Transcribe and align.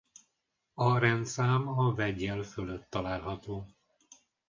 A 0.73 0.97
rendszám 0.97 1.67
a 1.67 1.93
vegyjel 1.93 2.41
fölött 2.43 2.89
található. 2.89 3.65